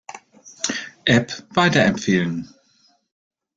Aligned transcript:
App 1.05 1.29
weiterempfehlen. 1.53 2.51